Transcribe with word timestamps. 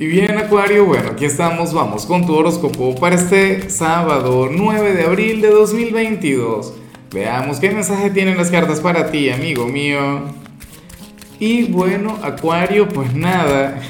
Y 0.00 0.06
bien, 0.06 0.38
Acuario, 0.38 0.84
bueno, 0.84 1.10
aquí 1.10 1.24
estamos, 1.24 1.74
vamos 1.74 2.06
con 2.06 2.24
tu 2.24 2.32
horóscopo 2.32 2.94
para 2.94 3.16
este 3.16 3.68
sábado 3.68 4.48
9 4.48 4.92
de 4.92 5.02
abril 5.02 5.40
de 5.40 5.50
2022. 5.50 6.72
Veamos 7.12 7.58
qué 7.58 7.72
mensaje 7.72 8.10
tienen 8.10 8.36
las 8.36 8.48
cartas 8.48 8.78
para 8.78 9.10
ti, 9.10 9.28
amigo 9.28 9.66
mío. 9.66 10.20
Y 11.40 11.64
bueno, 11.72 12.16
Acuario, 12.22 12.88
pues 12.88 13.12
nada, 13.12 13.80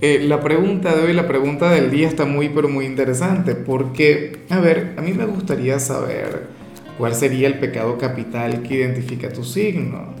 eh, 0.00 0.20
la 0.22 0.40
pregunta 0.40 0.94
de 0.94 1.02
hoy, 1.02 1.12
la 1.12 1.26
pregunta 1.26 1.68
del 1.68 1.90
día 1.90 2.06
está 2.06 2.26
muy, 2.26 2.48
pero 2.48 2.68
muy 2.68 2.86
interesante, 2.86 3.56
porque, 3.56 4.44
a 4.50 4.60
ver, 4.60 4.94
a 4.96 5.02
mí 5.02 5.14
me 5.14 5.24
gustaría 5.24 5.80
saber 5.80 6.46
cuál 6.96 7.16
sería 7.16 7.48
el 7.48 7.58
pecado 7.58 7.98
capital 7.98 8.62
que 8.62 8.74
identifica 8.74 9.32
tu 9.32 9.42
signo. 9.42 10.14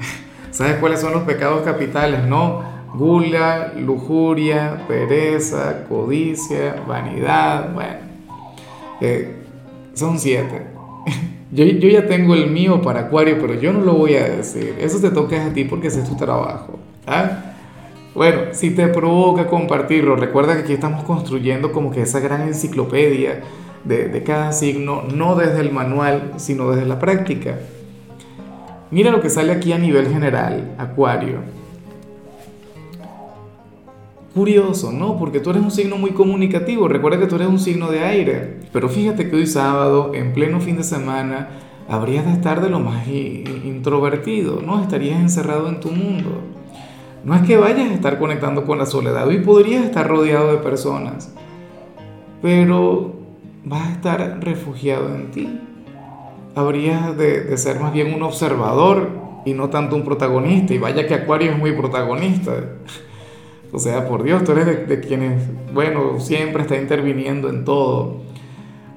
¿Sabes 0.50 0.76
cuáles 0.76 1.00
son 1.00 1.12
los 1.12 1.24
pecados 1.24 1.60
capitales? 1.60 2.24
No 2.24 2.73
gula, 2.94 3.72
lujuria, 3.76 4.84
pereza, 4.86 5.84
codicia, 5.88 6.82
vanidad, 6.86 7.72
bueno, 7.74 7.98
eh, 9.00 9.36
son 9.94 10.18
siete. 10.18 10.62
Yo, 11.52 11.64
yo, 11.64 11.88
ya 11.88 12.08
tengo 12.08 12.34
el 12.34 12.50
mío 12.50 12.82
para 12.82 13.02
Acuario, 13.02 13.38
pero 13.40 13.54
yo 13.54 13.72
no 13.72 13.82
lo 13.82 13.94
voy 13.94 14.16
a 14.16 14.24
decir. 14.24 14.74
Eso 14.80 14.98
te 14.98 15.10
toca 15.10 15.46
a 15.46 15.52
ti 15.52 15.62
porque 15.62 15.86
ese 15.86 16.00
es 16.00 16.08
tu 16.08 16.16
trabajo. 16.16 16.80
¿ah? 17.06 17.54
Bueno, 18.12 18.40
si 18.50 18.70
te 18.70 18.88
provoca 18.88 19.46
compartirlo, 19.46 20.16
recuerda 20.16 20.54
que 20.54 20.62
aquí 20.62 20.72
estamos 20.72 21.04
construyendo 21.04 21.70
como 21.70 21.92
que 21.92 22.02
esa 22.02 22.18
gran 22.18 22.42
enciclopedia 22.48 23.42
de, 23.84 24.08
de 24.08 24.22
cada 24.24 24.50
signo, 24.50 25.02
no 25.14 25.36
desde 25.36 25.60
el 25.60 25.70
manual, 25.70 26.32
sino 26.38 26.72
desde 26.72 26.86
la 26.86 26.98
práctica. 26.98 27.56
Mira 28.90 29.12
lo 29.12 29.20
que 29.20 29.30
sale 29.30 29.52
aquí 29.52 29.72
a 29.72 29.78
nivel 29.78 30.08
general, 30.08 30.74
Acuario. 30.76 31.53
Curioso, 34.34 34.90
¿no? 34.90 35.16
Porque 35.16 35.38
tú 35.38 35.50
eres 35.50 35.62
un 35.62 35.70
signo 35.70 35.96
muy 35.96 36.10
comunicativo. 36.10 36.88
Recuerda 36.88 37.20
que 37.20 37.26
tú 37.26 37.36
eres 37.36 37.46
un 37.46 37.60
signo 37.60 37.88
de 37.92 38.00
aire. 38.00 38.56
Pero 38.72 38.88
fíjate 38.88 39.30
que 39.30 39.36
hoy 39.36 39.46
sábado, 39.46 40.10
en 40.12 40.32
pleno 40.32 40.58
fin 40.58 40.76
de 40.76 40.82
semana, 40.82 41.50
habrías 41.88 42.26
de 42.26 42.32
estar 42.32 42.60
de 42.60 42.68
lo 42.68 42.80
más 42.80 43.06
introvertido, 43.06 44.60
¿no? 44.60 44.82
Estarías 44.82 45.20
encerrado 45.20 45.68
en 45.68 45.78
tu 45.78 45.92
mundo. 45.92 46.40
No 47.24 47.36
es 47.36 47.42
que 47.42 47.56
vayas 47.56 47.88
a 47.90 47.94
estar 47.94 48.18
conectando 48.18 48.64
con 48.64 48.76
la 48.78 48.86
soledad. 48.86 49.28
Hoy 49.28 49.38
podrías 49.38 49.84
estar 49.84 50.08
rodeado 50.08 50.50
de 50.50 50.58
personas. 50.58 51.32
Pero 52.42 53.14
vas 53.64 53.86
a 53.86 53.92
estar 53.92 54.40
refugiado 54.42 55.14
en 55.14 55.30
ti. 55.30 55.60
Habrías 56.56 57.16
de, 57.16 57.44
de 57.44 57.56
ser 57.56 57.78
más 57.78 57.92
bien 57.92 58.12
un 58.12 58.24
observador 58.24 59.10
y 59.44 59.52
no 59.52 59.70
tanto 59.70 59.94
un 59.94 60.02
protagonista. 60.02 60.74
Y 60.74 60.78
vaya 60.78 61.06
que 61.06 61.14
Acuario 61.14 61.52
es 61.52 61.58
muy 61.58 61.70
protagonista. 61.70 62.52
O 63.74 63.78
sea, 63.80 64.06
por 64.06 64.22
Dios, 64.22 64.44
tú 64.44 64.52
eres 64.52 64.88
de, 64.88 65.00
quienes, 65.00 65.42
bueno, 65.72 66.20
siempre 66.20 66.62
está 66.62 66.76
interviniendo 66.76 67.48
en 67.48 67.64
todo. 67.64 68.18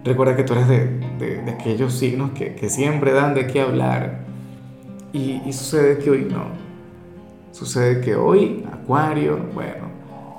Recuerda 0.03 0.35
que 0.35 0.43
tú 0.43 0.53
eres 0.53 0.67
de, 0.67 1.51
aquellos 1.51 1.93
signos 1.93 2.29
que, 2.31 2.69
siempre 2.69 3.11
dan 3.11 3.33
de 3.33 3.47
qué 3.47 3.61
hablar. 3.61 4.19
Y, 5.11 5.41
sucede 5.51 5.97
que 5.97 6.11
hoy 6.11 6.27
no. 6.29 6.43
Sucede 7.53 8.01
que 8.01 8.15
hoy, 8.15 8.63
Acuario, 8.71 9.39
bueno, 9.55 9.87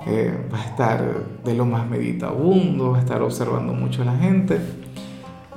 eh, 0.07 0.33
va 0.53 0.59
a 0.59 0.65
estar 0.67 1.03
de 1.43 1.53
lo 1.53 1.65
más 1.65 1.89
meditabundo, 1.89 2.91
va 2.91 2.99
a 2.99 3.01
estar 3.01 3.21
observando 3.21 3.73
mucho 3.73 4.03
a 4.03 4.05
la 4.05 4.15
gente. 4.15 4.57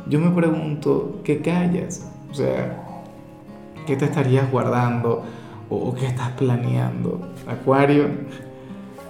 Yo 0.09 0.19
me 0.19 0.33
pregunto, 0.33 1.21
¿qué 1.23 1.41
callas? 1.41 2.11
O 2.33 2.35
sea, 2.35 2.83
¿qué 3.87 3.95
te 3.95 4.07
estarías 4.07 4.51
guardando 4.51 5.23
o 5.71 5.95
qué 5.95 6.07
estás 6.07 6.31
planeando? 6.33 7.21
Acuario, 7.47 8.07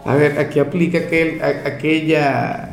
a 0.04 0.14
ver, 0.14 0.38
aquí 0.38 0.58
aplica 0.58 0.98
aquel, 0.98 1.40
aquella, 1.42 2.68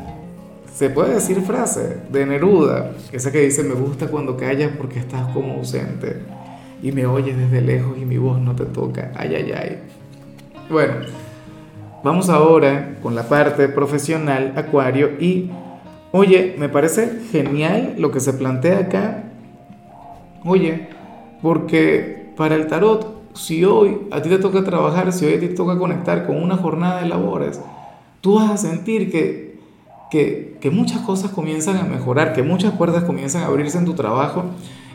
se 0.74 0.90
puede 0.90 1.14
decir 1.14 1.42
frase 1.42 1.98
de 2.10 2.26
Neruda, 2.26 2.92
esa 3.12 3.32
que 3.32 3.42
dice, 3.42 3.64
me 3.64 3.76
gusta 3.76 4.08
cuando 4.08 4.36
callas 4.36 4.72
porque 4.78 5.00
estás 5.00 5.28
como 5.34 5.54
ausente 5.54 6.18
y 6.82 6.92
me 6.92 7.06
oyes 7.06 7.38
desde 7.38 7.62
lejos 7.62 7.98
y 7.98 8.06
mi 8.06 8.18
voz 8.18 8.40
no 8.40 8.56
te 8.56 8.66
toca. 8.66 9.12
Ay, 9.16 9.36
ay, 9.36 9.52
ay. 9.52 9.78
Bueno, 10.70 10.94
vamos 12.04 12.30
ahora 12.30 12.98
con 13.04 13.16
la 13.16 13.24
parte 13.30 13.68
profesional, 13.68 14.54
Acuario, 14.56 15.12
y 15.20 15.52
oye, 16.12 16.56
me 16.58 16.70
parece 16.70 17.22
genial 17.32 17.96
lo 18.00 18.12
que 18.12 18.20
se 18.20 18.34
plantea 18.34 18.80
acá. 18.80 19.24
Oye, 20.46 20.88
porque 21.42 22.32
para 22.36 22.56
el 22.56 22.68
tarot 22.68 23.19
si 23.40 23.64
hoy 23.64 24.00
a 24.12 24.22
ti 24.22 24.28
te 24.28 24.38
toca 24.38 24.66
trabajar, 24.66 25.14
si 25.14 25.26
hoy 25.26 25.36
a 25.36 25.40
ti 25.40 25.48
te 25.48 25.56
toca 25.56 25.78
conectar 25.78 26.28
con 26.28 26.44
una 26.44 26.58
jornada 26.58 27.02
de 27.02 27.08
labores, 27.08 27.62
tú 28.20 28.36
vas 28.36 28.52
a 28.52 28.58
sentir 28.58 29.10
que, 29.10 29.58
que, 30.12 30.70
muchas 30.70 31.00
cosas 31.02 31.32
comienzan 31.32 31.78
a 31.78 31.84
mejorar, 31.84 32.34
que 32.34 32.44
muchas 32.44 32.74
puertas 32.74 33.06
comienzan 33.06 33.44
a 33.44 33.46
abrirse 33.46 33.78
en 33.78 33.86
tu 33.86 33.94
trabajo 33.94 34.44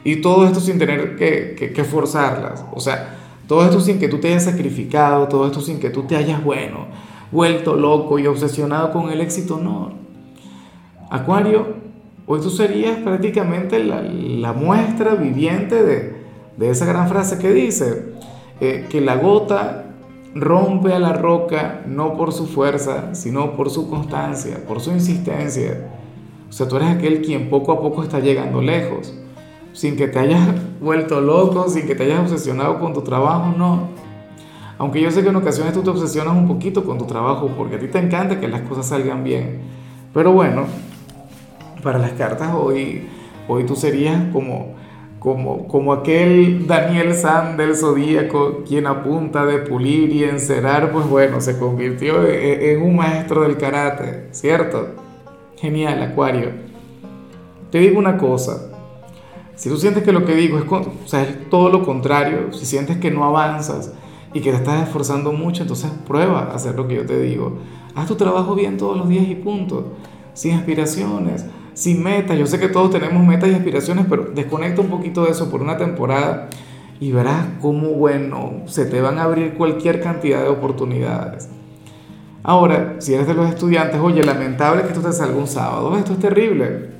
y 0.05 0.17
todo 0.17 0.45
esto 0.45 0.61
sin 0.61 0.79
tener 0.79 1.17
que, 1.17 1.55
que, 1.59 1.73
que 1.73 1.85
forzarlas. 1.85 2.67
O 2.75 2.81
sea, 2.81 3.17
todo 3.49 3.65
esto 3.65 3.81
sin 3.81 3.99
que 3.99 4.09
tú 4.09 4.19
te 4.19 4.29
hayas 4.29 4.45
sacrificado, 4.45 5.27
todo 5.27 5.47
esto 5.47 5.63
sin 5.63 5.81
que 5.81 5.89
tú 5.89 6.03
te 6.03 6.15
hayas, 6.15 6.45
bueno, 6.45 6.89
vuelto 7.33 7.77
loco 7.77 8.19
y 8.19 8.27
obsesionado 8.27 8.93
con 8.93 9.09
el 9.09 9.23
éxito, 9.23 9.59
no. 9.59 9.95
Acuario, 11.09 11.77
hoy 12.27 12.41
tú 12.43 12.51
serías 12.51 12.99
prácticamente 12.99 13.83
la, 13.83 14.03
la 14.03 14.53
muestra 14.53 15.15
viviente 15.15 15.83
de, 15.83 16.25
de 16.59 16.71
esa 16.71 16.85
gran 16.85 17.09
frase 17.09 17.39
que 17.39 17.51
dice 17.51 18.14
eh, 18.61 18.87
que 18.89 19.01
la 19.01 19.17
gota 19.17 19.85
rompe 20.35 20.93
a 20.93 20.99
la 20.99 21.13
roca 21.13 21.83
no 21.87 22.17
por 22.17 22.33
su 22.33 22.47
fuerza, 22.47 23.15
sino 23.15 23.53
por 23.57 23.71
su 23.71 23.89
constancia, 23.89 24.65
por 24.67 24.81
su 24.81 24.91
insistencia. 24.91 25.91
O 26.49 26.53
sea, 26.53 26.69
tú 26.69 26.77
eres 26.77 26.89
aquel 26.91 27.23
quien 27.23 27.49
poco 27.49 27.73
a 27.73 27.81
poco 27.81 28.03
está 28.03 28.21
llegando 28.21 28.61
lejos, 28.61 29.15
sin 29.73 29.97
que 29.97 30.09
te 30.09 30.19
hayas 30.19 30.49
vuelto 30.81 31.21
loco, 31.21 31.69
sin 31.69 31.87
que 31.87 31.95
te 31.95 32.05
hayas 32.05 32.21
obsesionado 32.21 32.79
con 32.81 32.93
tu 32.93 33.03
trabajo, 33.03 33.53
no. 33.57 33.89
Aunque 34.79 35.01
yo 35.01 35.11
sé 35.11 35.23
que 35.23 35.29
en 35.29 35.37
ocasiones 35.37 35.73
tú 35.73 35.83
te 35.83 35.91
obsesionas 35.91 36.37
un 36.37 36.49
poquito 36.49 36.85
con 36.85 36.99
tu 36.99 37.07
trabajo 37.07 37.49
porque 37.57 37.77
a 37.77 37.79
ti 37.79 37.87
te 37.87 37.99
encanta 37.99 38.41
que 38.41 38.49
las 38.49 38.63
cosas 38.63 38.87
salgan 38.87 39.23
bien. 39.23 39.63
Pero 40.13 40.33
bueno, 40.33 40.65
para 41.83 41.99
las 41.99 42.13
cartas 42.13 42.53
hoy, 42.55 43.07
hoy 43.47 43.65
tú 43.65 43.77
serías 43.77 44.21
como 44.33 44.75
como, 45.25 45.67
como 45.69 45.95
aquel 45.95 46.67
Daniel 46.67 47.15
San 47.15 47.57
del 47.57 47.75
Zodíaco, 47.75 48.63
quien 48.69 48.87
apunta 48.87 49.47
de 49.47 49.57
pulir 49.57 50.13
y 50.13 50.23
encerar, 50.23 50.93
pues 50.93 51.09
bueno, 51.09 51.41
se 51.41 51.59
convirtió 51.59 52.27
e, 52.27 52.53
e, 52.53 52.73
en, 52.75 52.83
un 52.83 52.95
maestro 52.95 53.41
del 53.41 53.57
karate, 53.57 54.29
¿cierto? 54.33 54.89
Genial, 55.57 56.03
Acuario. 56.03 56.51
Te 57.71 57.79
digo 57.79 57.99
una 57.99 58.19
cosa, 58.19 58.71
si 59.55 59.71
tú 59.71 59.79
sientes 59.79 60.03
que 60.03 60.13
lo 60.13 60.27
que 60.27 60.35
digo 60.35 60.59
es, 60.59 60.71
o 60.71 61.07
sea, 61.07 61.23
es 61.23 61.49
todo 61.49 61.71
lo 61.71 61.87
contrario, 61.87 62.53
si 62.53 62.67
sientes 62.67 62.99
que 62.99 63.11
no 63.11 63.25
avanzas 63.25 63.95
y 64.35 64.43
que 64.43 64.51
te 64.51 64.59
estás 64.59 64.83
esforzando 64.83 65.33
mucho, 65.33 65.63
entonces 65.63 65.91
prueba 66.07 66.51
a 66.51 66.55
hacer 66.55 66.75
lo 66.75 66.87
que 66.87 66.97
yo 66.97 67.07
te 67.07 67.19
digo. 67.19 67.61
Haz 67.95 68.09
tu 68.09 68.17
trabajo 68.17 68.55
bien 68.55 68.77
todos 68.77 68.99
los 68.99 69.09
días 69.09 69.27
y 69.27 69.37
punto, 69.37 69.95
sin 70.35 70.53
aspiraciones 70.53 71.47
sin 71.75 72.03
metas. 72.03 72.39
Yo 72.39 72.47
sé 72.47 72.59
que 72.59 72.69
todos 72.69 72.91
tenemos 72.91 73.25
metas 73.25 73.51
y 73.51 73.55
aspiraciones, 73.55 74.07
pero 74.09 74.31
desconecta 74.35 74.81
un 74.81 74.89
poquito 74.89 75.25
de 75.25 75.33
eso 75.33 75.51
por 75.51 75.61
una 75.61 75.77
temporada 75.77 76.49
y 77.01 77.13
verás 77.13 77.45
cómo, 77.61 77.91
bueno, 77.91 78.63
se 78.67 78.87
te 78.87 79.01
van 79.01 79.19
a 79.19 79.25
abrir 79.25 79.55
cualquier 79.55 80.01
cantidad 80.01 80.43
de 80.43 80.49
oportunidades. 80.49 81.49
Ahora, 82.43 82.97
si 82.99 83.15
eres 83.15 83.27
de 83.27 83.35
los 83.35 83.49
estudiantes, 83.49 84.01
oye, 84.01 84.23
lamentable 84.23 84.83
que 84.83 84.89
esto 84.89 85.01
te 85.01 85.13
salga 85.13 85.37
un 85.37 85.47
sábado, 85.47 85.97
esto 85.97 86.13
es 86.13 86.19
terrible. 86.19 86.91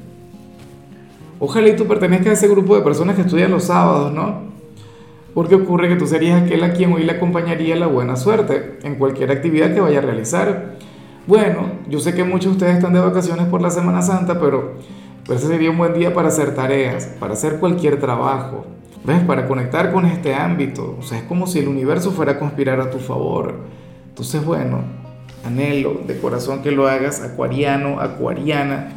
Ojalá 1.39 1.69
y 1.69 1.77
tú 1.77 1.87
pertenezcas 1.87 2.29
a 2.29 2.33
ese 2.33 2.49
grupo 2.49 2.77
de 2.77 2.83
personas 2.83 3.17
que 3.17 3.23
estudian 3.23 3.51
los 3.51 3.65
sábados, 3.65 4.13
¿no? 4.13 4.55
Porque 5.35 5.57
ocurre 5.57 5.89
que 5.89 5.97
tú 5.97 6.07
serías 6.07 6.43
aquel 6.43 6.65
a 6.65 6.73
quien 6.73 6.93
hoy 6.93 7.03
le 7.03 7.13
acompañaría 7.13 7.77
la 7.77 7.87
buena 7.87 8.17
suerte 8.17 8.79
en 8.83 8.95
cualquier 8.95 9.31
actividad 9.33 9.75
que 9.75 9.81
vaya 9.81 9.99
a 9.99 10.03
realizar. 10.03 10.77
Bueno, 11.27 11.69
yo 11.89 12.01
sé 12.01 12.15
que 12.15 12.23
muchos 12.23 12.45
de 12.45 12.51
ustedes 12.53 12.77
están 12.77 12.93
de 12.93 13.01
vacaciones 13.01 13.47
por 13.47 13.63
la 13.63 13.71
Semana 13.71 14.03
Santa, 14.03 14.39
pero, 14.39 14.75
ese 15.27 15.47
sería 15.47 15.71
un 15.71 15.79
buen 15.79 15.95
día 15.95 16.13
para 16.13 16.29
hacer 16.29 16.55
tareas, 16.55 17.07
para 17.19 17.33
hacer 17.33 17.59
cualquier 17.59 17.99
trabajo, 17.99 18.67
¿ves? 19.05 19.23
Para 19.23 19.49
conectar 19.49 19.91
con 19.91 20.05
este 20.05 20.35
ámbito. 20.35 20.99
O 20.99 21.03
sea, 21.03 21.17
es 21.17 21.25
como 21.25 21.47
si 21.47 21.61
el 21.61 21.69
universo 21.69 22.11
fuera 22.11 22.33
a 22.33 22.39
conspirar 22.39 22.79
a 22.79 22.91
tu 22.91 22.99
favor. 22.99 23.55
Entonces, 24.11 24.45
bueno, 24.45 24.83
anhelo 25.47 26.03
de 26.07 26.19
corazón 26.19 26.63
que 26.63 26.73
lo 26.73 26.89
hagas, 26.89 27.23
acuariano, 27.23 28.01
acuariana. 28.01 28.91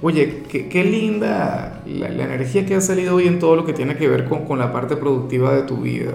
Oye, 0.00 0.44
qué, 0.48 0.82
linda 0.82 1.82
la, 1.84 2.08
energía 2.08 2.64
que 2.64 2.74
ha 2.74 2.80
salido 2.80 3.16
hoy 3.16 3.26
en 3.26 3.38
todo 3.38 3.54
lo 3.54 3.66
que 3.66 3.74
tiene 3.74 3.96
que 3.96 4.08
ver 4.08 4.24
con, 4.24 4.46
con 4.46 4.58
la 4.58 4.72
parte 4.72 4.96
productiva 4.96 5.52
de 5.52 5.62
tu 5.62 5.76
vida. 5.76 6.12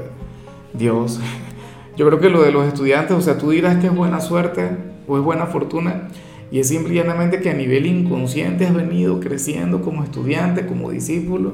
Dios, 0.74 1.20
yo 1.96 2.08
creo 2.08 2.20
que 2.20 2.32
lo 2.32 2.42
de 2.42 2.52
los 2.52 2.66
estudiantes, 2.66 3.16
o 3.16 3.22
sea, 3.22 3.38
tú 3.38 3.52
dirás 3.52 3.78
que 3.78 3.88
es 3.88 3.96
buena 3.96 4.22
suerte, 4.22 4.91
o 5.08 5.18
es 5.18 5.24
buena 5.24 5.48
fortuna 5.48 6.10
y 6.52 6.60
es 6.60 6.68
simplemente 6.68 7.40
que 7.40 7.50
a 7.50 7.54
nivel 7.54 7.86
inconsciente 7.86 8.66
has 8.66 8.74
venido 8.74 9.20
creciendo 9.22 9.82
como 9.82 10.04
estudiante, 10.04 10.66
como 10.66 10.92
discípulo. 10.92 11.54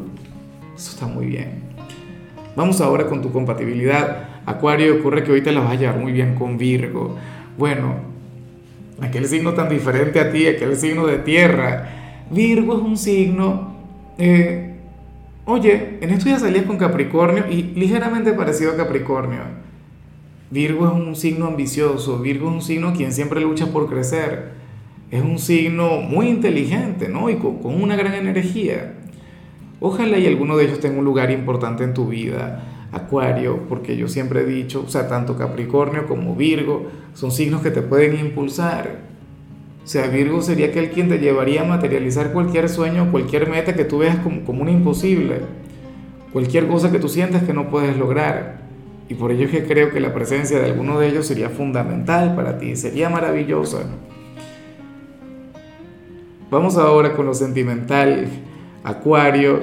Eso 0.75 0.91
está 0.91 1.05
muy 1.05 1.27
bien. 1.27 1.61
Vamos 2.55 2.81
ahora 2.81 3.05
con 3.05 3.21
tu 3.21 3.31
compatibilidad. 3.31 4.29
Acuario, 4.47 4.95
ocurre 4.95 5.23
que 5.23 5.31
hoy 5.31 5.41
te 5.41 5.51
la 5.51 5.59
vas 5.59 5.71
a 5.71 5.75
llevar 5.75 5.99
muy 5.99 6.11
bien 6.11 6.33
con 6.33 6.57
Virgo. 6.57 7.15
Bueno, 7.59 7.95
aquel 8.99 9.27
signo 9.27 9.53
tan 9.53 9.69
diferente 9.69 10.19
a 10.19 10.31
ti, 10.31 10.47
aquel 10.47 10.75
signo 10.75 11.05
de 11.05 11.19
tierra. 11.19 11.89
Virgo 12.31 12.77
es 12.77 12.81
un 12.81 12.97
signo, 12.97 13.75
eh, 14.17 14.75
oye, 15.45 15.99
en 16.01 16.09
estos 16.09 16.25
días 16.25 16.41
salías 16.41 16.65
con 16.65 16.77
Capricornio 16.77 17.45
y 17.49 17.61
ligeramente 17.61 18.33
parecido 18.33 18.71
a 18.71 18.77
Capricornio. 18.77 19.66
Virgo 20.49 20.87
es 20.87 20.93
un 20.93 21.15
signo 21.15 21.47
ambicioso, 21.47 22.19
Virgo 22.19 22.47
es 22.47 22.55
un 22.55 22.61
signo 22.61 22.93
quien 22.93 23.11
siempre 23.11 23.41
lucha 23.41 23.67
por 23.67 23.89
crecer. 23.89 24.53
Es 25.11 25.21
un 25.21 25.39
signo 25.39 26.01
muy 26.01 26.27
inteligente, 26.27 27.09
¿no? 27.09 27.29
Y 27.29 27.35
con, 27.35 27.59
una 27.63 27.97
gran 27.97 28.13
energía. 28.13 28.93
Ojalá 29.81 30.17
y 30.17 30.25
alguno 30.25 30.55
de 30.55 30.65
ellos 30.65 30.79
tenga 30.79 30.99
un 30.99 31.05
lugar 31.05 31.31
importante 31.31 31.83
en 31.83 31.93
tu 31.93 32.07
vida. 32.07 32.63
Acuario, 32.93 33.67
porque 33.67 33.97
yo 33.97 34.07
siempre 34.07 34.41
he 34.41 34.45
dicho, 34.45 34.83
o 34.85 34.89
sea, 34.89 35.09
tanto 35.09 35.37
Capricornio 35.37 36.07
como 36.07 36.35
Virgo 36.35 36.87
son 37.13 37.31
signos 37.31 37.61
que 37.61 37.71
te 37.71 37.81
pueden 37.81 38.17
impulsar. 38.17 38.99
O 39.83 39.87
sea, 39.87 40.07
Virgo 40.07 40.41
sería 40.41 40.67
aquel 40.67 40.91
quien 40.91 41.09
te 41.09 41.19
llevaría 41.19 41.61
a 41.61 41.65
materializar 41.65 42.31
cualquier 42.31 42.69
sueño, 42.69 43.11
cualquier 43.11 43.49
meta 43.49 43.75
que 43.75 43.83
tú 43.83 43.99
veas 43.99 44.17
como, 44.19 44.43
como 44.43 44.61
un 44.61 44.69
imposible, 44.69 45.41
cualquier 46.31 46.67
cosa 46.67 46.91
que 46.91 46.99
tú 46.99 47.09
sientas 47.09 47.43
que 47.43 47.53
no 47.53 47.69
puedes 47.69 47.97
lograr. 47.97 48.66
Y 49.09 49.15
por 49.15 49.31
ello 49.31 49.45
es 49.45 49.51
que 49.51 49.63
creo 49.65 49.91
que 49.91 49.99
la 49.99 50.13
presencia 50.13 50.59
de 50.59 50.65
alguno 50.65 50.99
de 50.99 51.07
ellos 51.07 51.25
sería 51.25 51.49
fundamental 51.49 52.35
para 52.35 52.57
ti, 52.57 52.75
sería 52.75 53.09
maravillosa. 53.09 53.79
Vamos 56.49 56.77
ahora 56.77 57.13
con 57.13 57.25
lo 57.25 57.33
sentimental, 57.33 58.27
Acuario, 58.83 59.59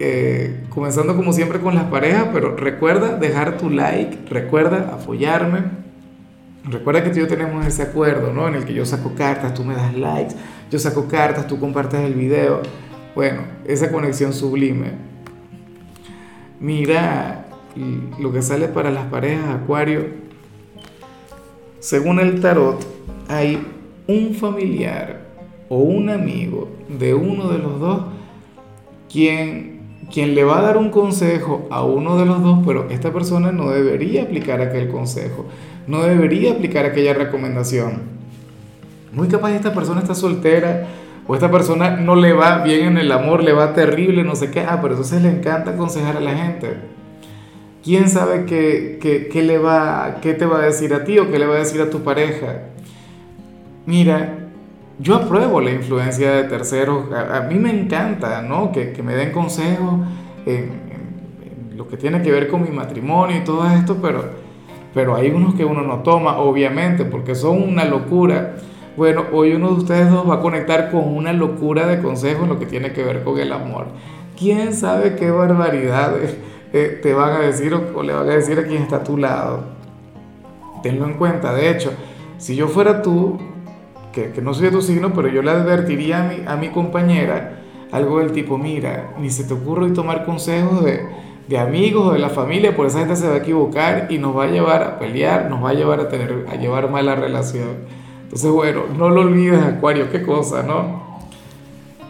eh, 0.00 0.64
comenzando 0.70 1.14
como 1.14 1.32
siempre 1.32 1.60
con 1.60 1.74
las 1.74 1.84
parejas, 1.84 2.28
pero 2.32 2.56
recuerda 2.56 3.16
dejar 3.16 3.56
tu 3.56 3.70
like, 3.70 4.18
recuerda 4.28 4.90
apoyarme, 4.92 5.62
recuerda 6.64 7.04
que 7.04 7.10
tú 7.10 7.18
y 7.18 7.20
yo 7.20 7.28
tenemos 7.28 7.64
ese 7.66 7.82
acuerdo, 7.82 8.32
¿no? 8.32 8.48
En 8.48 8.56
el 8.56 8.64
que 8.64 8.74
yo 8.74 8.84
saco 8.84 9.12
cartas, 9.16 9.54
tú 9.54 9.64
me 9.64 9.74
das 9.74 9.94
likes, 9.94 10.34
yo 10.70 10.78
saco 10.80 11.06
cartas, 11.06 11.46
tú 11.46 11.60
compartes 11.60 12.00
el 12.00 12.14
video. 12.14 12.62
Bueno, 13.14 13.42
esa 13.64 13.92
conexión 13.92 14.32
sublime. 14.32 14.90
Mira 16.58 17.43
lo 18.18 18.32
que 18.32 18.42
sale 18.42 18.68
para 18.68 18.90
las 18.90 19.06
parejas, 19.06 19.48
Acuario. 19.48 20.06
Según 21.80 22.20
el 22.20 22.40
tarot, 22.40 22.84
hay 23.28 23.62
un 24.06 24.34
familiar 24.34 25.26
o 25.68 25.78
un 25.78 26.10
amigo 26.10 26.68
de 26.88 27.14
uno 27.14 27.48
de 27.48 27.58
los 27.58 27.80
dos 27.80 28.04
quien 29.10 29.74
quien 30.12 30.34
le 30.34 30.44
va 30.44 30.58
a 30.58 30.62
dar 30.62 30.76
un 30.76 30.90
consejo 30.90 31.66
a 31.70 31.82
uno 31.84 32.18
de 32.18 32.26
los 32.26 32.42
dos, 32.42 32.60
pero 32.66 32.88
esta 32.90 33.12
persona 33.12 33.52
no 33.52 33.70
debería 33.70 34.22
aplicar 34.22 34.60
aquel 34.60 34.88
consejo, 34.88 35.46
no 35.86 36.02
debería 36.02 36.52
aplicar 36.52 36.84
aquella 36.86 37.14
recomendación. 37.14 38.02
Muy 39.12 39.28
capaz 39.28 39.52
esta 39.52 39.72
persona 39.72 40.00
está 40.00 40.14
soltera 40.14 40.86
o 41.26 41.34
esta 41.34 41.50
persona 41.50 41.96
no 41.96 42.16
le 42.16 42.32
va 42.32 42.62
bien 42.62 42.88
en 42.88 42.98
el 42.98 43.12
amor, 43.12 43.42
le 43.42 43.52
va 43.52 43.72
terrible, 43.72 44.24
no 44.24 44.34
sé 44.36 44.50
qué, 44.50 44.60
ah, 44.60 44.78
pero 44.82 44.94
entonces 44.94 45.22
le 45.22 45.30
encanta 45.30 45.72
aconsejar 45.72 46.16
a 46.16 46.20
la 46.20 46.34
gente. 46.34 46.76
¿Quién 47.84 48.08
sabe 48.08 48.46
qué, 48.46 49.28
qué, 49.30 49.42
le 49.42 49.58
va, 49.58 50.16
qué 50.22 50.32
te 50.32 50.46
va 50.46 50.60
a 50.60 50.62
decir 50.62 50.94
a 50.94 51.04
ti 51.04 51.18
o 51.18 51.30
qué 51.30 51.38
le 51.38 51.46
va 51.46 51.56
a 51.56 51.58
decir 51.58 51.82
a 51.82 51.90
tu 51.90 52.02
pareja? 52.02 52.62
Mira, 53.84 54.38
yo 54.98 55.16
apruebo 55.16 55.60
la 55.60 55.70
influencia 55.70 56.32
de 56.32 56.44
terceros, 56.44 57.12
a, 57.12 57.42
mí 57.42 57.56
me 57.56 57.78
encanta, 57.78 58.40
¿no? 58.40 58.72
Que, 58.72 58.92
que 58.92 59.02
me 59.02 59.14
den 59.14 59.32
consejos 59.32 60.00
en, 60.46 60.84
lo 61.76 61.86
que 61.86 61.98
tiene 61.98 62.22
que 62.22 62.32
ver 62.32 62.48
con 62.48 62.62
mi 62.62 62.70
matrimonio 62.70 63.36
y 63.36 63.44
todo 63.44 63.66
esto, 63.68 63.98
pero, 64.00 64.30
pero 64.94 65.14
hay 65.14 65.28
unos 65.28 65.54
que 65.54 65.66
uno 65.66 65.82
no 65.82 65.98
toma, 65.98 66.38
obviamente, 66.38 67.04
porque 67.04 67.34
son 67.34 67.62
una 67.62 67.84
locura. 67.84 68.54
Bueno, 68.96 69.24
hoy 69.30 69.52
uno 69.52 69.68
de 69.68 69.74
ustedes 69.74 70.10
dos 70.10 70.26
va 70.26 70.36
a 70.36 70.40
conectar 70.40 70.90
con 70.90 71.14
una 71.14 71.34
locura 71.34 71.86
de 71.86 72.00
consejos 72.00 72.44
en 72.44 72.48
lo 72.48 72.58
que 72.58 72.64
tiene 72.64 72.94
que 72.94 73.04
ver 73.04 73.24
con 73.24 73.38
el 73.38 73.52
amor. 73.52 73.88
¿Quién 74.38 74.72
sabe 74.72 75.16
qué 75.16 75.30
barbaridades 75.30 76.38
eh, 76.74 76.98
te 77.00 77.14
van 77.14 77.32
a 77.32 77.38
decir 77.38 77.72
o, 77.72 78.02
le 78.02 78.12
van 78.12 78.28
a 78.28 78.34
decir 78.34 78.58
a 78.58 78.64
quien 78.64 78.82
está 78.82 78.96
a 78.96 79.04
tu 79.04 79.16
lado? 79.16 79.64
Tenlo 80.82 81.06
en 81.06 81.14
cuenta. 81.14 81.54
De 81.54 81.70
hecho, 81.70 81.92
si 82.36 82.56
yo 82.56 82.68
fuera 82.68 83.00
tú, 83.00 83.38
que, 84.12 84.32
no 84.42 84.52
soy 84.52 84.66
de 84.66 84.72
tu 84.72 84.82
signo, 84.82 85.14
pero 85.14 85.28
yo 85.28 85.40
le 85.40 85.52
advertiría 85.52 86.24
a 86.24 86.28
mi, 86.28 86.42
a 86.46 86.56
mi 86.56 86.68
compañera 86.68 87.60
algo 87.92 88.18
del 88.18 88.32
tipo, 88.32 88.58
mira, 88.58 89.14
ni 89.20 89.30
se 89.30 89.44
te 89.44 89.54
ocurre 89.54 89.90
tomar 89.90 90.24
consejos 90.24 90.84
de, 90.84 91.06
de 91.46 91.58
amigos 91.58 92.08
o 92.08 92.12
de 92.12 92.18
la 92.18 92.28
familia, 92.28 92.74
por 92.74 92.86
esa 92.86 92.98
gente 92.98 93.14
se 93.14 93.28
va 93.28 93.34
a 93.34 93.38
equivocar 93.38 94.08
y 94.10 94.18
nos 94.18 94.36
va 94.36 94.44
a 94.44 94.46
llevar 94.48 94.82
a 94.82 94.98
pelear, 94.98 95.48
nos 95.48 95.62
va 95.62 95.70
a 95.70 95.74
llevar 95.74 96.00
a 96.00 96.08
tener, 96.08 96.46
a 96.50 96.56
llevar 96.56 96.90
mala 96.90 97.14
relación. 97.14 97.68
Entonces, 98.24 98.50
bueno, 98.50 98.82
no 98.98 99.10
lo 99.10 99.20
olvides, 99.20 99.62
Acuario, 99.62 100.10
qué 100.10 100.22
cosa, 100.22 100.64
¿no? 100.64 101.04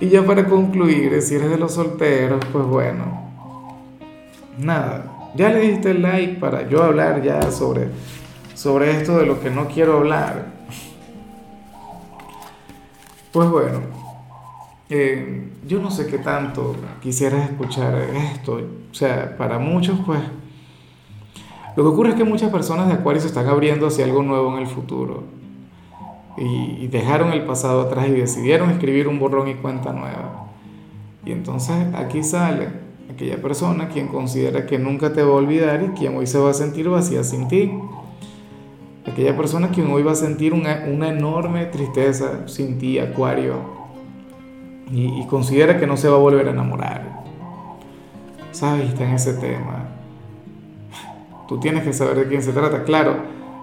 Y 0.01 0.09
ya 0.09 0.23
para 0.25 0.47
concluir, 0.47 1.21
si 1.21 1.35
eres 1.35 1.51
de 1.51 1.59
los 1.59 1.75
solteros, 1.75 2.43
pues 2.51 2.65
bueno, 2.65 3.24
nada, 4.59 5.31
ya 5.35 5.49
le 5.49 5.61
diste 5.61 5.91
el 5.91 6.03
like 6.03 6.35
para 6.35 6.69
yo 6.69 6.83
hablar 6.83 7.23
ya 7.23 7.51
sobre, 7.51 7.89
sobre 8.55 8.91
esto 8.93 9.19
de 9.19 9.27
lo 9.27 9.41
que 9.41 9.51
no 9.51 9.67
quiero 9.67 9.99
hablar. 9.99 10.47
Pues 13.33 13.49
bueno, 13.49 13.81
eh, 14.89 15.49
yo 15.67 15.81
no 15.81 15.91
sé 15.91 16.07
qué 16.07 16.19
tanto 16.19 16.77
quisieras 17.03 17.51
escuchar 17.51 17.95
esto. 17.97 18.61
O 18.91 18.95
sea, 18.95 19.37
para 19.37 19.59
muchos, 19.59 19.99
pues, 20.07 20.21
lo 21.77 21.83
que 21.83 21.89
ocurre 21.89 22.11
es 22.11 22.15
que 22.15 22.25
muchas 22.25 22.51
personas 22.51 22.87
de 22.87 22.95
Acuario 22.95 23.21
se 23.21 23.27
están 23.27 23.49
abriendo 23.49 23.89
hacia 23.89 24.05
algo 24.05 24.23
nuevo 24.23 24.55
en 24.55 24.63
el 24.63 24.69
futuro. 24.69 25.25
Y, 26.37 26.87
dejaron 26.89 27.33
el 27.33 27.45
pasado 27.45 27.81
atrás 27.81 28.07
y 28.09 28.13
decidieron 28.13 28.71
escribir 28.71 29.09
un 29.09 29.19
borrón 29.19 29.49
y 29.49 29.55
cuenta 29.55 29.93
nueva. 29.93 30.47
Y 31.25 31.33
entonces 31.33 31.93
aquí 31.95 32.23
sale 32.23 32.84
aquella 33.13 33.41
persona 33.41 33.89
quien 33.89 34.09
considera 34.09 34.67
que 34.67 34.79
nunca 34.79 35.13
te 35.13 35.23
va 35.23 35.31
a 35.31 35.37
olvidar 35.37 35.83
y 35.83 35.99
quien 35.99 36.17
hoy 36.17 36.27
se 36.27 36.39
va 36.39 36.51
a 36.51 36.55
sentir 36.55 36.89
vacía 36.89 37.23
sin 37.23 37.49
ti 37.49 37.71
aquella 39.07 39.37
persona 39.37 39.71
que 39.71 39.83
hoy 39.83 40.03
va 40.03 40.13
a 40.13 40.17
sentir 40.17 40.53
una, 40.53 40.87
enorme 40.87 41.67
tristeza 41.67 42.49
sin 42.49 42.79
ti, 42.79 42.99
Acuario, 42.99 43.55
y, 44.91 45.25
considera 45.27 45.79
que 45.79 45.87
no 45.87 45.97
se 45.97 46.09
va 46.09 46.17
a 46.17 46.21
volver 46.21 46.49
a 46.49 46.51
enamorar. 46.51 47.25
¿Sabes? 48.53 48.89
Está 48.89 49.05
en 49.05 49.15
ese 49.15 49.35
tema. 49.35 49.89
Tú 51.49 51.59
tienes 51.59 51.85
que 51.85 51.93
saber 51.93 52.17
de 52.17 52.29
quién 52.29 52.43
se 52.43 52.53
trata. 52.53 52.85
Claro, 52.85 53.17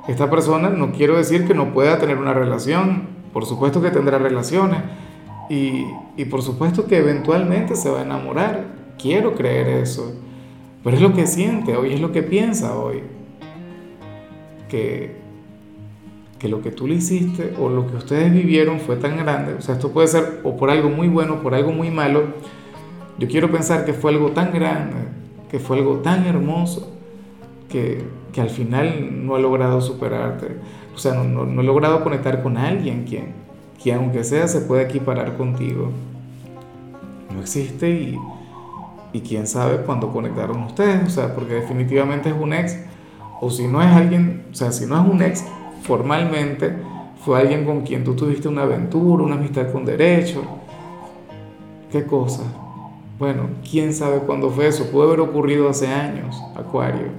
esta 0.08 0.30
persona 0.30 0.70
no 0.70 0.92
quiero 0.92 1.18
decir 1.18 1.48
que 1.48 1.54
no 1.54 1.74
pueda 1.74 1.98
tener 2.00 2.18
una 2.18 2.34
relación. 2.34 3.08
Por 3.32 3.46
supuesto 3.46 3.82
que 3.82 3.92
tendrá 3.92 4.18
relaciones. 4.18 4.82
Y, 5.50 5.86
y 6.18 6.26
por 6.26 6.42
supuesto 6.42 6.86
que 6.86 6.98
eventualmente 6.98 7.76
se 7.76 7.90
va 7.90 8.00
a 8.00 8.04
enamorar. 8.04 8.66
Quiero 9.02 9.36
creer 9.36 9.68
eso. 9.68 10.14
Pero 10.84 10.96
es 10.96 11.02
lo 11.02 11.14
que 11.14 11.28
siente 11.28 11.76
hoy, 11.76 11.94
es 11.94 12.02
lo 12.02 12.12
que 12.12 12.24
piensa 12.24 12.76
hoy. 12.78 13.04
Que, 14.70 15.16
que 16.40 16.48
lo 16.48 16.62
que 16.62 16.72
tú 16.72 16.88
le 16.88 16.96
hiciste 16.96 17.54
o 17.60 17.70
lo 17.70 17.86
que 17.86 17.98
ustedes 17.98 18.32
vivieron 18.34 18.80
fue 18.80 18.96
tan 18.96 19.16
grande, 19.18 19.54
o 19.54 19.62
sea, 19.62 19.76
esto 19.76 19.92
puede 19.92 20.08
ser 20.08 20.40
o 20.44 20.58
por 20.58 20.72
algo 20.72 20.90
muy 20.90 21.08
bueno, 21.08 21.44
por 21.44 21.54
algo 21.54 21.72
muy 21.72 21.92
malo, 21.92 22.24
yo 23.20 23.28
quiero 23.28 23.52
pensar 23.52 23.86
que 23.86 23.94
fue 23.94 24.12
algo 24.12 24.32
tan 24.32 24.52
grande, 24.52 24.96
que 25.52 25.60
fue 25.60 25.78
algo 25.78 25.98
tan 25.98 26.26
hermoso, 26.26 26.98
que, 27.70 28.04
que 28.34 28.42
al 28.42 28.50
final 28.50 29.24
no 29.24 29.36
ha 29.36 29.40
logrado 29.40 29.82
superarte, 29.82 30.48
o 30.96 30.98
sea, 30.98 31.14
no, 31.14 31.26
no, 31.26 31.46
no, 31.46 31.62
he 31.62 31.64
logrado 31.64 32.04
conectar 32.04 32.42
con 32.42 32.58
alguien 32.58 33.04
quien, 33.04 33.34
que 33.84 33.94
aunque 33.94 34.24
sea 34.24 34.48
se 34.48 34.62
puede 34.62 34.84
equiparar 34.84 35.38
contigo. 35.38 35.92
No 37.32 37.42
existe 37.42 37.90
y, 37.90 38.18
y 39.14 39.22
quién 39.22 39.48
sabe 39.48 39.78
cuándo 39.78 40.12
conectaron 40.12 40.64
ustedes, 40.64 41.06
o 41.06 41.10
sea, 41.10 41.36
porque 41.36 41.56
definitivamente 41.56 42.30
es 42.30 42.36
un 42.40 42.54
ex, 42.54 42.78
o 43.42 43.50
si 43.50 43.68
no 43.68 43.82
es 43.82 43.88
alguien, 43.88 44.46
o 44.52 44.56
sea, 44.56 44.72
si 44.72 44.86
no 44.86 45.02
es 45.02 45.08
un 45.08 45.22
ex, 45.22 45.46
formalmente 45.84 46.76
fue 47.24 47.40
alguien 47.40 47.66
con 47.66 47.82
quien 47.82 48.04
tú 48.04 48.16
tuviste 48.16 48.48
una 48.48 48.64
aventura, 48.64 49.24
una 49.24 49.36
amistad 49.36 49.72
con 49.72 49.86
derecho. 49.86 50.42
¿Qué 51.92 52.06
cosa? 52.06 52.44
Bueno, 53.20 53.50
quién 53.70 53.94
sabe 53.94 54.20
cuándo 54.20 54.50
fue 54.50 54.68
eso. 54.68 54.90
Puede 54.90 55.10
haber 55.10 55.20
ocurrido 55.20 55.70
hace 55.70 55.88
años, 55.88 56.42
Acuario. 56.56 57.10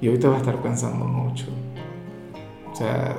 Y 0.00 0.08
hoy 0.08 0.18
te 0.18 0.28
va 0.28 0.36
a 0.36 0.38
estar 0.38 0.56
pensando 0.62 1.04
mucho. 1.04 1.46
O 2.72 2.74
sea, 2.74 3.16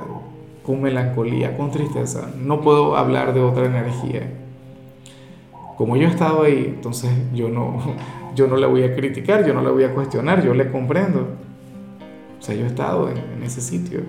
con 0.64 0.82
melancolía, 0.82 1.56
con 1.56 1.70
tristeza. 1.70 2.30
No 2.36 2.60
puedo 2.60 2.96
hablar 2.96 3.34
de 3.34 3.40
otra 3.40 3.66
energía. 3.66 4.28
Como 5.78 5.96
yo 5.96 6.08
he 6.08 6.10
estado 6.10 6.42
ahí, 6.42 6.74
entonces 6.74 7.10
yo 7.32 7.48
no, 7.48 7.78
yo 8.34 8.46
no 8.48 8.56
la 8.56 8.66
voy 8.66 8.82
a 8.82 8.94
criticar, 8.94 9.46
yo 9.46 9.54
no 9.54 9.62
la 9.62 9.70
voy 9.70 9.84
a 9.84 9.94
cuestionar, 9.94 10.44
yo 10.44 10.52
le 10.52 10.70
comprendo. 10.70 11.28
O 12.38 12.42
sea, 12.42 12.54
yo 12.54 12.64
he 12.64 12.68
estado 12.68 13.08
en 13.08 13.42
ese 13.42 13.60
sitio. 13.60 14.00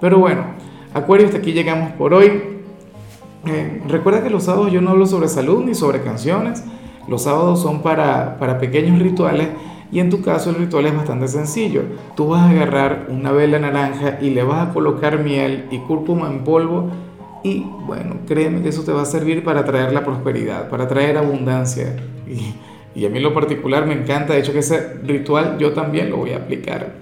Pero 0.00 0.18
bueno, 0.18 0.44
Acuario, 0.92 1.26
hasta 1.26 1.38
aquí 1.38 1.52
llegamos 1.52 1.92
por 1.92 2.12
hoy. 2.12 2.42
Eh, 3.46 3.82
recuerda 3.88 4.24
que 4.24 4.30
los 4.30 4.44
sábados 4.44 4.72
yo 4.72 4.80
no 4.80 4.90
hablo 4.90 5.06
sobre 5.06 5.28
salud 5.28 5.64
ni 5.64 5.74
sobre 5.74 6.02
canciones. 6.02 6.64
Los 7.06 7.22
sábados 7.22 7.62
son 7.62 7.80
para, 7.82 8.36
para 8.38 8.58
pequeños 8.58 9.00
rituales 9.00 9.48
Y 9.90 9.98
en 10.00 10.10
tu 10.10 10.20
caso 10.20 10.50
el 10.50 10.56
ritual 10.56 10.86
es 10.86 10.96
bastante 10.96 11.28
sencillo. 11.28 11.82
Tú 12.16 12.28
vas 12.28 12.42
a 12.42 12.50
agarrar 12.50 13.06
una 13.08 13.30
vela 13.30 13.60
naranja 13.60 14.18
y 14.20 14.30
le 14.30 14.42
vas 14.42 14.68
a 14.68 14.72
colocar 14.72 15.22
miel 15.22 15.66
y 15.70 15.78
cúrcuma 15.78 16.28
en 16.28 16.42
polvo 16.42 16.90
y 17.42 17.60
bueno, 17.86 18.16
créeme 18.26 18.62
que 18.62 18.68
eso 18.68 18.82
te 18.82 18.92
va 18.92 19.02
a 19.02 19.06
servir 19.06 19.42
para 19.42 19.64
traer 19.64 19.92
la 19.92 20.04
prosperidad, 20.04 20.68
para 20.68 20.86
traer 20.88 21.16
abundancia. 21.16 21.96
Y, 22.26 23.04
a 23.04 23.08
mí 23.08 23.18
lo 23.18 23.32
particular 23.32 23.86
me 23.86 23.94
encanta, 23.94 24.34
de 24.34 24.40
hecho 24.40 24.52
que 24.52 24.58
ese 24.58 24.94
ritual 25.04 25.56
yo 25.58 25.72
también 25.72 26.10
lo 26.10 26.18
voy 26.18 26.32
a 26.32 26.36
aplicar. 26.36 26.92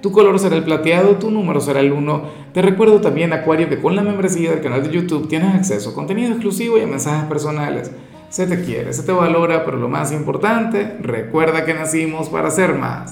Tu 0.00 0.10
color 0.10 0.38
será 0.38 0.56
el 0.56 0.64
plateado, 0.64 1.16
tu 1.16 1.30
número 1.30 1.60
será 1.60 1.80
el 1.80 1.92
1. 1.92 2.22
Te 2.52 2.62
recuerdo 2.62 3.00
también, 3.00 3.32
Acuario, 3.32 3.68
que 3.68 3.78
con 3.80 3.94
la 3.94 4.02
membresía 4.02 4.50
del 4.50 4.60
canal 4.60 4.82
de 4.82 4.90
YouTube 4.90 5.28
tienes 5.28 5.54
acceso 5.54 5.90
a 5.90 5.94
contenido 5.94 6.32
exclusivo 6.32 6.78
y 6.78 6.80
a 6.80 6.86
mensajes 6.86 7.24
personales. 7.26 7.92
Se 8.28 8.46
te 8.46 8.64
quiere, 8.64 8.92
se 8.94 9.02
te 9.02 9.12
valora, 9.12 9.64
pero 9.64 9.76
lo 9.76 9.88
más 9.88 10.10
importante, 10.10 10.96
recuerda 11.00 11.64
que 11.64 11.74
nacimos 11.74 12.30
para 12.30 12.50
ser 12.50 12.74
más. 12.74 13.00